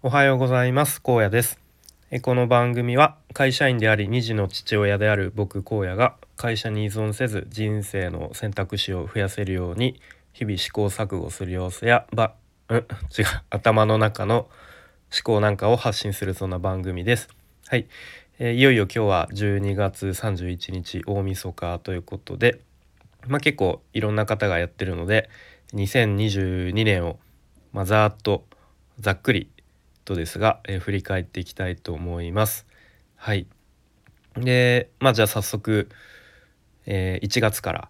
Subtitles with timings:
[0.00, 1.02] おはようございます。
[1.02, 1.58] 高野です。
[2.22, 10.00] この番組は会社員であり2児の父親である僕荒野が会社に依存せず人生の選択肢を増やせるように
[10.32, 12.34] 日々試行錯誤する様子やば
[12.68, 12.84] うん違う
[13.50, 14.48] 頭の中の思
[15.24, 17.28] 考なんかを発信するそんな番組です。
[17.66, 17.88] はい、
[18.38, 22.60] えー、いよいよ今日は12月31日大晦日ということで
[23.26, 25.28] まあ結構いろんな方がやってるので
[25.74, 27.18] 2022年を
[27.72, 28.44] まあざーっと
[29.00, 29.50] ざっくり
[30.08, 32.66] とですが、えー、振り返っていきたいと思います。
[33.16, 33.46] はい。
[34.36, 35.88] で、まあじゃあ早速、
[36.86, 37.88] えー、1月から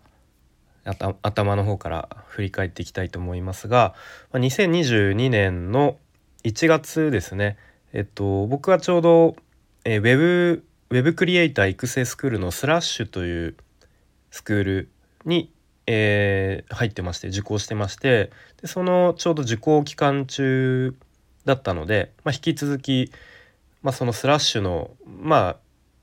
[1.22, 3.94] 頭の方から振り返っていきたいと思いますが、
[4.32, 5.98] まあ、2022年の
[6.44, 7.56] 1月ですね。
[7.92, 9.36] えっと僕はちょうど、
[9.84, 13.56] えー、ウェブウェブクリエイター育成スクールのスラッシュという
[14.30, 14.88] スクール
[15.24, 15.52] に、
[15.86, 20.94] えー、入ってまして受講してましてでそのちょうど受講期間中
[21.48, 23.10] だったので、まあ、引き続き、
[23.82, 25.56] まあ、そのスラッシュのまあ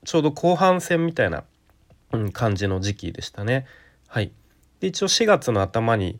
[0.04, 1.44] ちょうど後半戦みたいな、
[2.12, 3.66] うん、感じの時期でしたね。
[4.08, 4.32] はい、
[4.80, 6.18] で一応4月の頭に、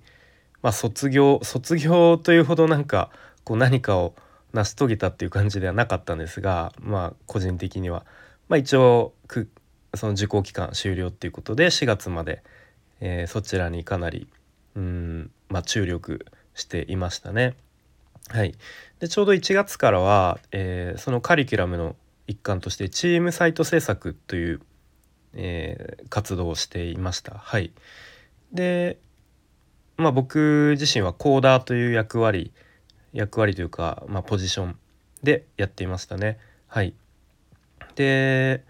[0.62, 3.10] まあ、卒業卒業というほどなんか
[3.44, 4.14] こう何かを
[4.52, 8.06] 成し遂げたっていう感じではなかったんですがまあ個人的には、
[8.48, 9.48] まあ、一応く
[9.94, 12.42] その受講期間終了っていうことで4月まで、
[13.00, 14.28] えー、そちらにかなり
[14.76, 17.54] うん、まあ、注力していましたね。
[18.28, 18.54] はい、
[18.98, 21.96] でちょうど1月からは、えー、そのカリキュラムの
[22.26, 24.60] 一環としてチームサイト制作という、
[25.34, 27.34] えー、活動をしていました。
[27.38, 27.72] はい、
[28.52, 28.98] で、
[29.96, 32.52] まあ、僕自身はコーダーという役割
[33.12, 34.78] 役割というか、まあ、ポジション
[35.22, 36.38] でやっていましたね。
[36.66, 36.94] はい、
[37.94, 38.64] で、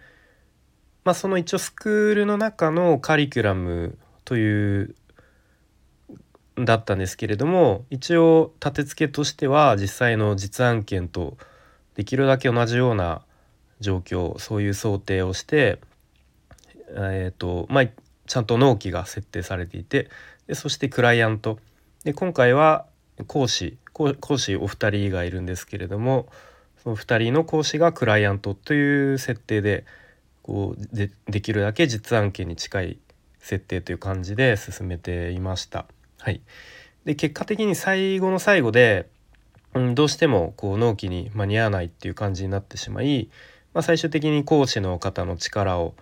[1.05, 4.95] まあ、その一応スクールの中のカリキュラムという
[6.59, 11.37] だったんですけれども一応立て付けとしては実際の実案件と
[11.95, 13.23] できるだけ同じような
[13.81, 15.79] 状況そういう想定をして、
[16.89, 17.85] えーとまあ、
[18.27, 20.08] ちゃんと納期が設定されていて
[20.47, 21.58] でそしてクライアント
[22.05, 22.86] で今回は
[23.27, 26.29] 講師講師お二人がいるんですけれども
[26.83, 29.85] その2人の講師がクライアントという設定で
[30.42, 32.98] こうでできるだけ実案件に近い
[33.41, 35.86] 設定という感じで進めていました。
[36.19, 36.41] はい、
[37.05, 39.09] で結果的に最後の最後で、
[39.75, 43.29] うん、どうしてもこう納期に間に合わないっていう感じになってしまい、
[43.75, 45.95] まあ、最終的に講師の方の力を、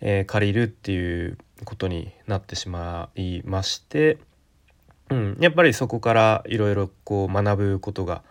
[0.00, 4.18] えー、借りるっていうことになってしまいまして、
[5.10, 8.22] うん、やっぱりそこからいろいろこう学ぶことが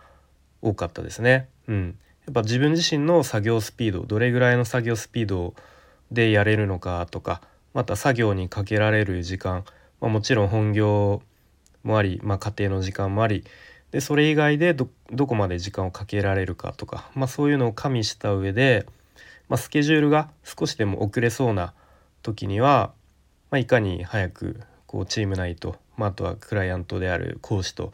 [0.62, 1.48] 多かったですね。
[1.68, 5.54] うん、やっぱ自分自身の作業スピードどれぐらいの作業スピード
[6.10, 7.40] でやれるのかとか
[7.74, 9.64] また作業にかけられる時間
[10.00, 11.22] まあ、もちろん本業
[11.82, 13.44] もあり、まあ、家庭の時間もあり
[13.92, 14.88] でそれ以外でど
[15.26, 18.86] こまで時間をかけられるかとか、まあ、そういうのを加味した上で、
[19.48, 21.72] まあ、スケジュールが少しでも遅れそうな
[22.22, 22.92] 時には、
[23.50, 27.92] まあ、いかに早くこうチーム内と、まあ、あとはクライアントである講師と、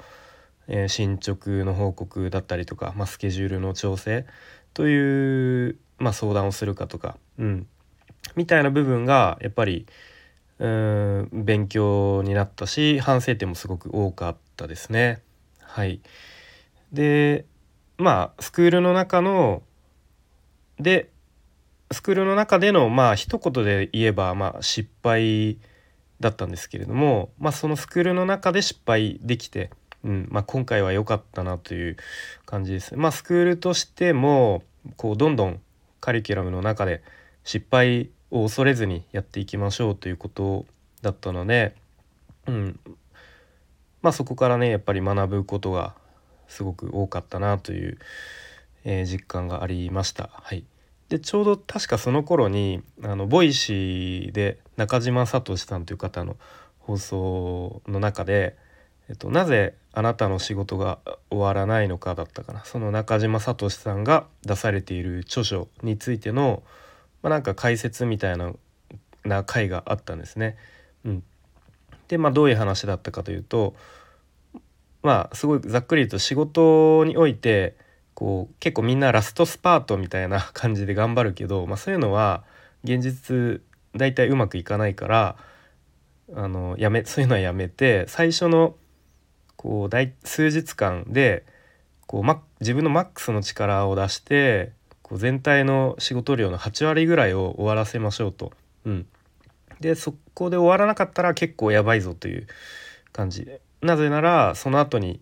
[0.67, 4.27] えー、進捗の報告だったりとか、まあ、スケジュールの調整
[4.75, 7.67] という、まあ、相談をするかとか、うん、
[8.35, 9.87] みたいな部分がやっぱり
[10.63, 15.21] うん勉強になったし反省点もすごく多かったですね。
[15.61, 16.01] はい、
[16.93, 17.47] で
[17.99, 19.63] まあスクールの中の
[20.79, 21.11] で
[21.91, 25.59] スクールの中でのまあ一言で言えばまあ失敗
[26.21, 29.71] だったんですけれども、まあ、そのスクールの中で失敗できて、
[30.05, 31.97] うんまあ、今回は良かったなという
[32.47, 32.97] 感じです。
[32.97, 34.63] まあ、スクールとしても
[34.97, 35.61] こうどんどん
[36.01, 37.03] カリキュラムの中で
[37.43, 40.65] 失敗を恐れずにやっていきましょうということ
[41.03, 41.77] だったので、
[42.47, 42.81] うん、
[44.01, 45.95] まあそこからねやっぱり学ぶことが
[46.49, 47.99] すごく多かったなという、
[48.85, 50.31] えー、実感がありました。
[50.33, 50.65] はい、
[51.11, 56.37] でちょうど確かその頃にあの Voicy で中島聡さんという方の
[56.79, 58.57] 放送の中で、
[59.11, 60.99] えっと、なぜあなたの仕事が
[61.31, 62.65] 終わらないのかだったかな。
[62.65, 66.63] その中島聡さんが出されている著書についての
[67.23, 68.53] まあ、なんか解説みたいな
[69.25, 70.57] な回があったんですね。
[71.05, 71.23] うん、
[72.09, 73.75] でまあどういう話だったかというと
[75.03, 77.77] まあすごいざっくり言うと仕事において
[78.15, 82.45] こう結構みんなラストスパートみたいな感じで頑張るけど、まあ、そういうのは
[82.85, 83.63] 現実
[83.97, 85.37] 大体うまくいかないから
[86.35, 88.77] あのやめそういうのはやめて最初の
[89.57, 91.45] こう大数日間で
[92.07, 94.73] こう、ま、自分のマックスの力を出して
[95.17, 98.53] 全体の仕事量の8割ぐらいを終わらせましょうと。
[98.85, 99.07] うん、
[99.81, 102.47] でそこで終わらなかったら結構やばいぞという
[103.13, 105.21] 感じでなぜならその後に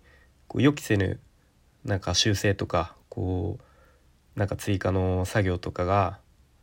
[0.48, 1.20] こう予期せぬ
[1.84, 6.18] なんか修正とかこうなんか追加の作業とかが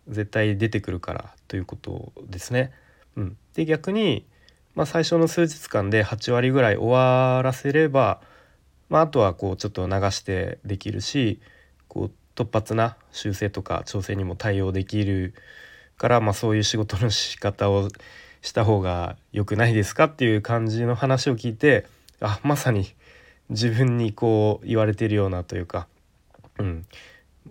[0.07, 2.71] 絶対出てくるからということですね。
[3.15, 4.25] うん、で逆に、
[4.75, 8.21] まあ、最初の数日間で8割ぐらい終わらせれば、
[8.89, 11.41] まあ、あとはこうちょっと流してできるし
[11.87, 15.33] こう突発な修正とか調整にも対応できる
[15.97, 17.89] から、まあ、そういう仕事の仕方を
[18.43, 21.87] した方が良くないですかっていう感じの話を聞いて
[22.21, 22.93] あまさに
[23.49, 25.87] 自分にこう言われてるようなというか、
[26.59, 26.85] うん、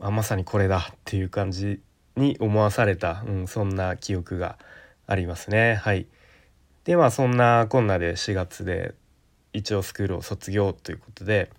[0.00, 1.80] あまさにこれだっていう感じ
[2.14, 4.56] に思わされた、うん、そんな記憶が
[5.08, 5.74] ありますね。
[5.82, 6.06] はい、
[6.84, 8.94] でまあそんなこんなで4月で
[9.52, 11.50] 一応スクールを卒業ということで、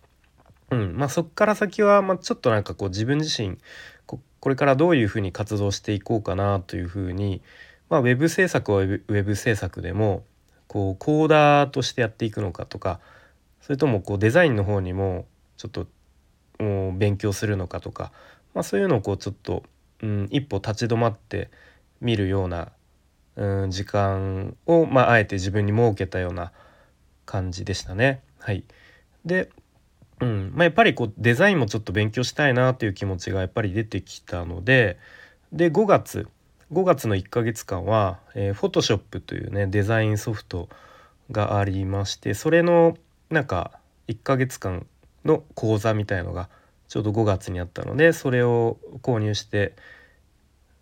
[0.72, 3.58] うんまあ、そっから先は、まあ、ちょっとなんかこう自分自身
[4.06, 7.42] ここれからどういうふうに活動していこうかなというふうに、
[7.90, 10.24] まあ、ウェブ制作はウェブ制作でも
[10.68, 13.00] こうコーダーとしてやっていくのかとか
[13.62, 15.26] それともこうデザインの方にも
[15.56, 15.88] ちょっと
[16.60, 18.12] 勉強するのかとか、
[18.54, 19.64] まあ、そういうのをこうちょっと、
[20.02, 21.50] うん、一歩立ち止まって
[22.02, 22.72] 見るような、
[23.36, 26.52] うん、時間を、まあ、あえて自分に設けたような
[27.26, 28.22] 感じでしたね。
[28.40, 28.64] はい、
[29.26, 29.50] で、
[30.20, 34.98] うんまあ、やっぱりこうデザインもちょっと勉強したいなという気持ちがやっぱり出てきたので
[35.52, 36.28] で5月
[36.72, 40.70] 5月の1ヶ月間は、えー、Photoshop というねデザインソフト
[41.32, 42.98] がありましてそれの
[43.30, 44.86] なんか1ヶ月間
[45.24, 46.50] の講座みたいのが
[46.88, 49.76] ちょうど5月にあったのでそれを購入して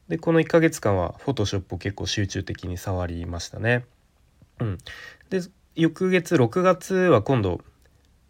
[0.07, 3.85] でこの1ヶ月間は Photoshop を結構集中的に触りましたね。
[4.59, 4.77] うん、
[5.29, 5.41] で
[5.75, 7.61] 翌月6月は今度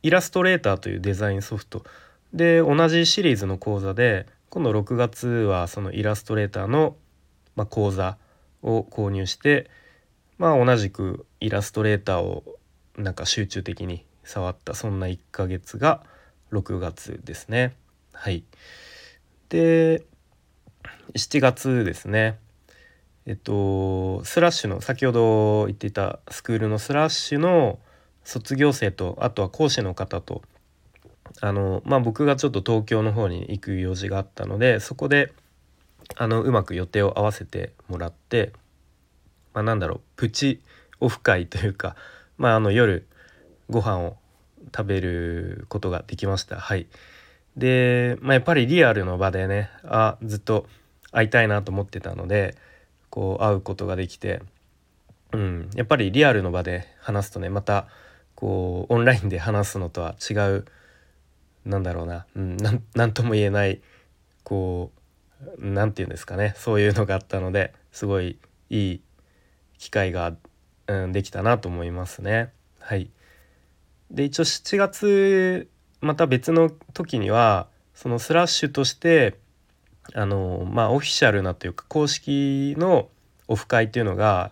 [0.06, 1.84] イラストレーターというデザインソフト。
[2.32, 6.96] で同じシリーズの講座で今度6月はそのイラストレーターの、
[7.56, 8.20] まあ、講座
[8.62, 9.68] を購入して
[10.38, 12.44] まあ同じくイラストレーターを
[12.98, 16.04] なんか集中的に触ったそんな1ヶ月が
[16.52, 17.74] 6月ですね。
[18.14, 18.44] はい、
[19.50, 20.04] で
[21.16, 22.38] 7月ですね。
[23.26, 27.80] えっとスラッシュの先ほど言っていたスクールのスラッシュの
[28.26, 30.42] 卒業生とあとは講師の方と
[31.42, 35.32] あのまあ僕がちょっと東京の方に行く用事があったのでそこで
[36.16, 38.52] あのうまく予定を合わせてもらって、
[39.54, 40.62] まあ、なんだろうプチ
[41.00, 41.96] オフ会というか、
[42.38, 43.08] まあ、あの夜
[43.70, 44.18] ご飯を
[44.76, 46.58] 食べることができました。
[46.58, 46.88] はい。
[47.58, 50.68] で、まあ、やっぱりリアルの場でねあずっと
[51.12, 52.56] 会いたいなと思ってたので
[53.10, 54.42] こう会うことができて、
[55.32, 57.88] うん、やっぱりリアルの場で話すとねまた
[58.36, 60.66] こうオンラインで話すのとは違う
[61.66, 62.58] なんだろうな、うん、
[63.14, 63.82] とも言えない
[64.44, 65.06] こう
[65.60, 66.54] 何て言うんですかね。
[66.58, 68.38] そういうのがあったのですごい
[68.70, 69.02] いい
[69.78, 70.34] 機会が、
[70.88, 72.52] うん、できたなと思いますね。
[72.80, 73.10] はい。
[74.12, 75.68] で一応7月
[76.02, 79.38] また別の時にはそのスラッシュとして
[80.14, 83.10] あのまあオフィシャルなというか公式の
[83.48, 84.52] オフ会っていうのが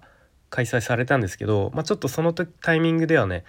[0.50, 3.44] 開催されたんですけど、まあ、ちょっとそのタイミングではね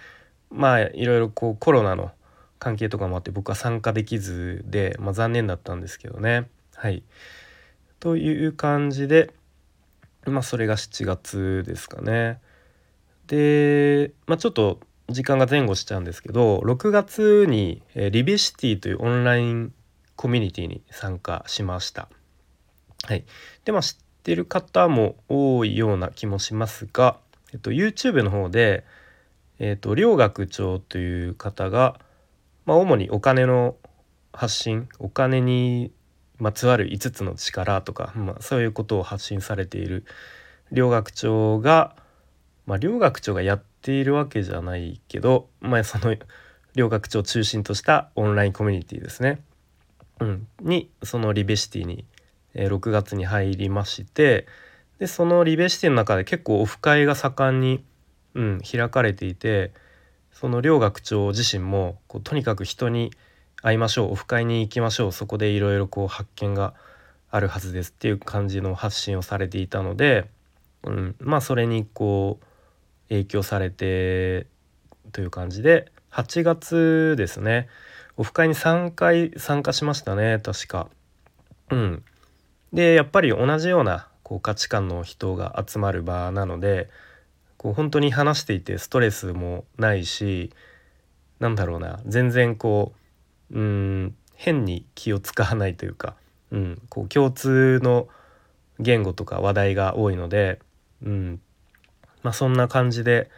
[0.49, 2.11] まあいろいろこうコロナの
[2.59, 6.49] 関係とかもあって僕は参加できずで、まあ、残念だったんですけどね。
[6.75, 7.03] はい、
[7.99, 9.33] という感じで
[10.25, 12.39] まあそれが7月ですかね。
[13.27, 19.73] で、まあ、ちょっと時間が前後しちゃうんですけど6月に、えー、リビシティというオンライン
[20.15, 22.07] コミュニティに参加しました。
[23.03, 23.23] はい、
[23.65, 27.17] でまあ知ってる方も多いような気もしますが、
[27.53, 28.83] えっと、YouTube の方で、
[29.59, 31.99] えっと、両学長という方が、
[32.65, 33.75] まあ、主にお金の
[34.33, 35.91] 発信お金に
[36.37, 40.05] まつわる5つの力とか、まあ、そういうことを発信されている
[40.71, 41.95] 両学長が、
[42.65, 46.15] まあ、両学長がやっているわけじゃないけど、まあ、その
[46.75, 49.41] 両学長を中心としたオンラインコミュニティですね、
[50.19, 52.03] うん、にそのリベシティに、
[52.53, 54.47] えー、6月に入りまして
[54.99, 57.83] でそのリベシティの中で結構オフ会が盛んに、
[58.35, 59.71] うん、開かれていて
[60.31, 63.11] その両学長自身もこうとにかく人に
[63.61, 66.73] 会いましょうオフ会に行きましょうそこでいろいろこう発見が
[67.31, 70.29] あるはずですっていう感じの発信をされていたので、
[70.83, 72.45] うん、まあそれにこう
[73.09, 74.47] 影響されて
[75.11, 77.67] という感じで8月ですね
[78.17, 80.87] オフ会に3回参加しましたね確か。
[81.71, 82.03] うん、
[82.71, 86.89] でやっぱり同じようなこう価値観の人が集まる場なので
[87.65, 90.51] こう本当に話していてストレスもないし
[91.39, 92.93] なんだろうな全然こ
[93.49, 96.13] ううん変に気を使わないというか、
[96.51, 98.07] うん、こう共通の
[98.79, 100.59] 言語とか話題が多いので、
[101.01, 101.41] うん、
[102.21, 103.31] まあ、そんな感じで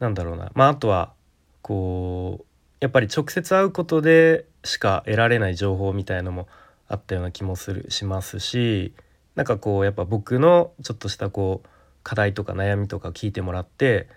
[0.00, 1.14] なんだろうな、まあ、あとは
[1.62, 2.44] こう
[2.80, 6.46] やっぱり直接会うことでしか得られない情報みたいのも
[6.88, 8.92] あったような気もするしますし
[9.34, 11.68] なんかこうやっぱ僕のちょっとしたこう
[12.02, 14.08] 課題とか悩みとか聞いてもらって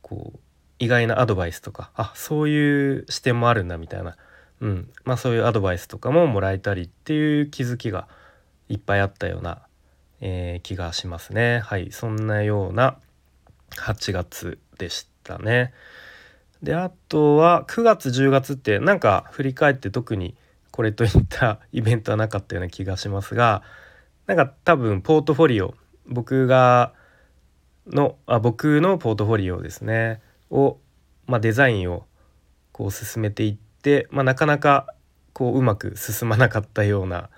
[0.00, 0.38] こう
[0.78, 4.16] 意外なアドバイスとかあそういう視点もあるんだみたいな、
[4.60, 8.08] うんまあ、そういうアドバイスとかももらえたりっていう気づきが
[8.68, 9.62] いっぱいあったような、
[10.20, 11.60] えー、気がしますね。
[11.60, 12.96] はいそんなような
[13.76, 15.72] 8月でしたね。
[16.62, 20.36] であとは9月10月ってなんか振り返って特に
[20.70, 23.62] これといったイベントはなかったような気がしますが
[24.26, 25.74] なんか多分ポートフォリオ
[26.06, 26.94] 僕が
[27.86, 30.20] のあ僕のポートフォリオですね。
[30.50, 30.78] を、
[31.26, 32.04] まあ、デザインを
[32.72, 34.86] こう進めていって、まあ、なかなか
[35.32, 37.30] こううまく進まなかったような。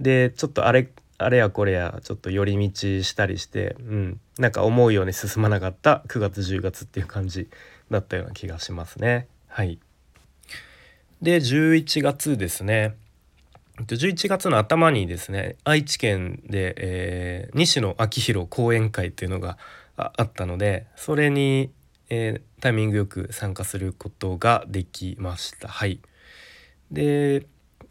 [0.00, 7.48] でちょっとあれあれやこれやちょっと寄り道したりして、うん、なんか思うように進まなかった9月10月っていう感じ
[7.90, 9.28] だったような気がしますね。
[9.46, 9.78] はい。
[11.22, 12.96] で11月ですね。
[13.78, 19.58] 11月の頭にですね愛知県で、えー、西野昭弘講演会っていうのが
[19.96, 21.70] あったのでそれに、
[22.08, 25.68] えー、タイミングよく参加することができました。
[25.68, 26.00] はい、
[26.90, 27.46] で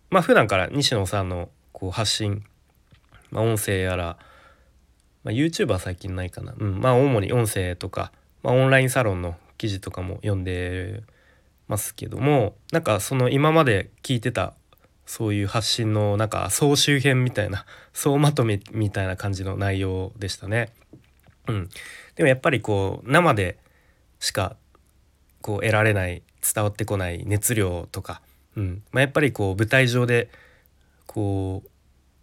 [0.10, 2.43] まあ普段から西野さんのこう発信、
[3.31, 4.17] まあ、音声やら、
[5.24, 8.12] まあ、YouTube は最近ないかな、うんまあ、主に音声とか、
[8.43, 11.03] まあ、オンラインサロンの記事とかも読んで
[11.67, 14.53] ますけどもなんかその今まで聞いてた
[15.05, 20.72] そういう発信のなんか総集編みたいな総まとめみたいな感じの内容でしたね。
[21.47, 21.69] うん、
[22.15, 23.57] でもやっぱりこう生で
[24.19, 24.55] しか
[25.41, 28.21] こう得られない伝わってこない熱量とか、
[28.55, 28.83] うん。
[28.91, 30.29] まあ、やっぱりこう舞台上で
[31.05, 31.63] こ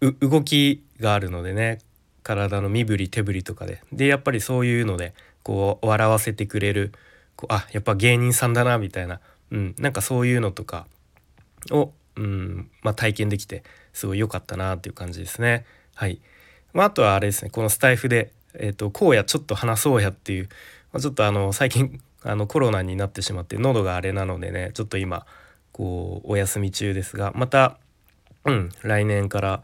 [0.01, 1.79] う動きがあるのでね
[2.23, 3.81] 体の身振り手振りとかで。
[3.91, 5.13] でやっぱりそういうので
[5.43, 6.91] こう笑わせてくれる
[7.35, 9.19] こうあやっぱ芸人さんだなみたいな、
[9.51, 10.87] うん、なんかそういうのとか
[11.71, 13.63] を、うんまあ、体験できて
[13.93, 15.65] すごい良かったなっていう感じですね。
[15.95, 16.19] はい。
[16.73, 20.49] まあ、あとはあれですねこのスタイフでえっ、ー、と、こうやちょっと話そうやっていう、
[20.91, 25.25] まあ、ちょっとあの、最近、あの、コロナになってしまって、喉があれなのでね、ちょっと今、
[25.71, 27.77] こう、お休み中ですが、また、
[28.45, 29.63] うん、来年から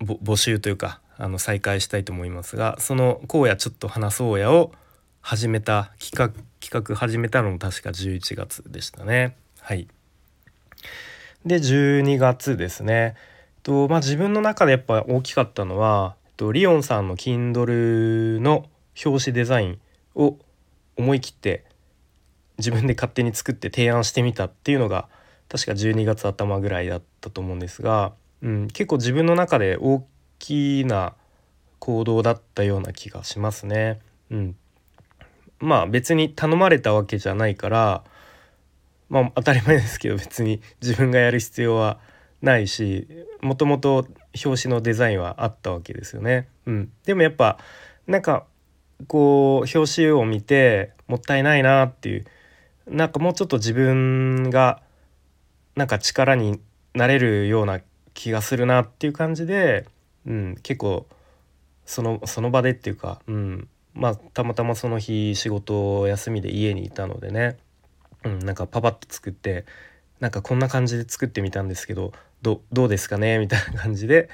[0.00, 4.72] 募集というか、あの、再開したいと思いますが、その、こうやちょっと話そうやを
[5.20, 9.36] 始めた、企画、企画始めたのも確か11月でしたね。
[9.60, 9.88] はい。
[11.44, 13.14] で、12月ですね。
[13.62, 18.66] とまあ、自分の中でやっぱ大きかったのはとリオンさんの Kindle の
[19.04, 19.78] 表紙デザイン
[20.14, 20.38] を
[20.96, 21.64] 思い切って
[22.58, 25.08] 自分で勝手に作って提案してみたっていうのが
[25.48, 28.12] 確か12月頭ぐらいだったと思うんですが、
[28.42, 30.06] うん、結構自分の中で大
[30.38, 31.14] きな
[31.78, 34.00] 行動だったような気がしますね。
[34.30, 34.56] うん、
[35.60, 38.04] まあ別に頼まれたわけじゃないから
[39.08, 41.98] まあ当たり前ですけど別に自分がやる必要は
[42.42, 43.06] ないし
[43.40, 44.06] もともと
[44.44, 46.48] 表紙のデザインはあったわけですよね。
[46.66, 47.58] うん、でもやっぱ
[48.06, 48.44] なんか
[49.06, 52.24] こう表紙を見てもったいないなっていう
[52.88, 54.80] なんかもうちょっと自分が
[55.74, 56.60] なんか力に
[56.94, 57.80] なれるような
[58.14, 59.86] 気がするなっていう感じで、
[60.26, 61.06] うん、結構
[61.84, 67.58] そのその場でっていうか、うん、まあたまたまその日仕事休みで家にいたのでね、
[68.24, 69.66] うん、なんかパパッと作って
[70.20, 73.38] なんかこんな感じで作ってみたんですけどどうですかね？
[73.38, 74.28] みたいな感じで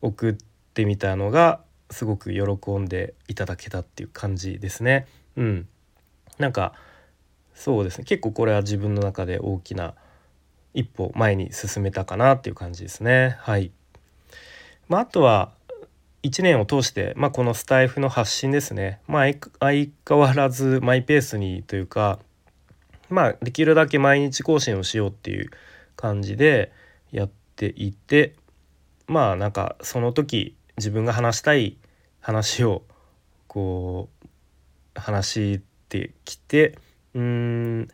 [0.00, 0.36] 送っ
[0.74, 5.06] てみたのがすごく喜んでいただけたっていう感じですね。
[5.36, 5.68] うん、
[6.38, 6.72] なんか
[7.54, 8.04] そうですね。
[8.04, 9.94] 結構これは自分の中で大きな
[10.74, 13.36] 一歩前に進めたかなっていう感じですね。
[13.40, 13.72] はい、
[14.88, 15.52] まあ、あとは
[16.22, 22.18] 1年を通して、まあ、このスタイフの発信ですね、まあ、相変わらずマイペースにというか
[23.08, 25.50] まあできるだけ毎日更新をしようっていう
[25.96, 26.72] 感じで
[27.10, 28.34] やっていて
[29.06, 31.76] まあなんかその時自分が話したい
[32.20, 32.82] 話を
[33.46, 36.78] こう話してきて
[37.14, 37.88] うん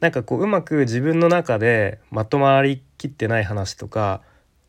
[0.00, 4.22] なんかこううまく自分の中でまとまりきってない話とか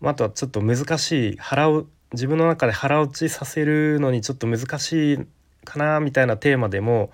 [0.04, 5.28] あとはちょっと難しい腹を自分の中で腹落ちさせるのにちょっと難しい
[5.64, 7.12] かなみたいなテーマでも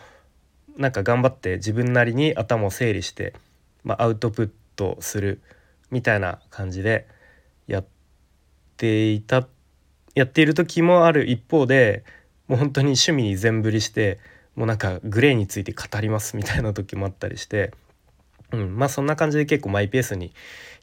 [0.77, 3.34] なんか頑張って自分なりに頭を整理して、
[3.84, 5.41] まあ、アウトプットする
[5.91, 7.08] みたいな感じで
[7.67, 7.86] やっ
[8.77, 9.48] ていた
[10.15, 12.03] やっている時もある一方で
[12.48, 14.20] もう本当に趣味に全振りして
[14.55, 17.72] もうなんかグレーについて語りますみたいな時もあったりして、
[18.51, 20.34] うん、まあそんな感じで結構マイペースに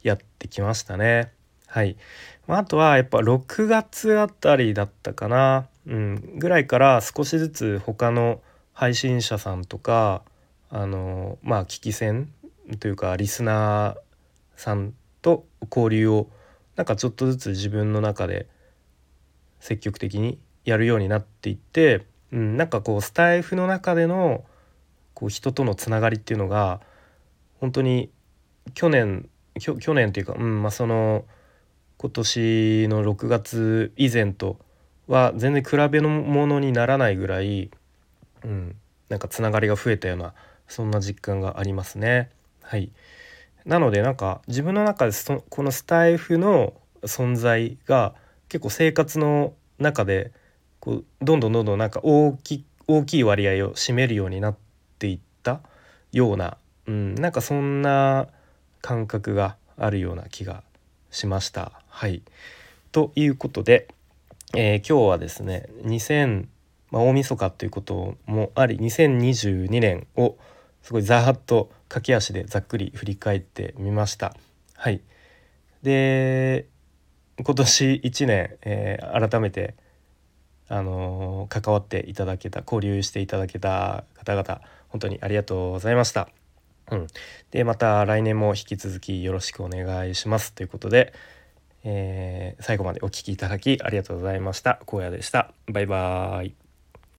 [0.03, 1.33] やってきましたね。
[1.67, 1.97] はい、
[2.47, 8.43] まあ、あとはやっぱ6月あたりだったかな、うん、ぐらいから少しずつ他の
[8.73, 10.23] 配信者さんとか
[10.71, 12.33] あのまあ聞き戦
[12.81, 16.29] というかリスナーさんと交流を
[16.77, 18.47] なんかちょっとずつ自分の中で
[19.61, 24.45] 積極的にやるようになっていって、うん、なんかこうスタイフの中での
[25.15, 26.81] こう人とのつながりっていうのが
[27.61, 28.11] 本当に
[28.75, 31.25] 去年去年っていうか、うんまあ、その
[31.99, 34.59] 今年の6月以前と
[35.07, 37.71] は全然比べのものにならないぐらい、
[38.45, 38.77] うん、
[39.09, 40.35] なんかつながりが増えたような
[40.69, 42.31] そんな実感がありますね。
[42.63, 42.91] はい、
[43.65, 48.15] なのでなんか自分の中でそこのスタイフの存在が
[48.49, 50.33] 結構生活の中で
[50.81, 54.57] こうどんどんどんどんなんか大き大きい割合を占めるようになっ
[54.99, 55.61] ていった
[56.13, 56.57] ような、
[56.87, 58.29] うん、なんかそんな
[58.81, 60.63] 感覚があるような気が
[61.11, 61.73] しました。
[61.89, 62.23] はい、
[62.91, 63.89] ということで、
[64.55, 65.69] えー、今日はですね、
[66.93, 70.37] まあ、大晦日ということもあり2022年を
[70.83, 74.37] すごいざーっと駆け足でざっくり振り返ってみました。
[74.75, 75.01] はい、
[75.83, 76.67] で
[77.43, 79.75] 今年1年、えー、改めて、
[80.69, 86.29] あのー、関わっていただけた交流していただけた方々本当にありがとうございました。
[86.91, 87.07] うん、
[87.53, 91.15] でまた来年も引き続きよろしくお願いしますということで、
[91.85, 94.81] えー、最後までお聴きいただきありがとうございました。
[94.87, 95.55] 荒野でした。
[95.69, 96.62] バイバーイ。